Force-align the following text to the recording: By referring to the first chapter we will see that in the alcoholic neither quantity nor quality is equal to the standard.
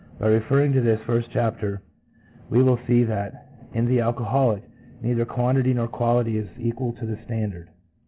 By 0.17 0.29
referring 0.29 0.73
to 0.73 0.81
the 0.81 0.97
first 0.97 1.29
chapter 1.31 1.83
we 2.49 2.63
will 2.63 2.79
see 2.87 3.03
that 3.03 3.49
in 3.75 3.85
the 3.85 3.99
alcoholic 3.99 4.63
neither 4.99 5.25
quantity 5.25 5.75
nor 5.75 5.87
quality 5.87 6.39
is 6.39 6.49
equal 6.57 6.93
to 6.93 7.05
the 7.05 7.19
standard. 7.23 7.69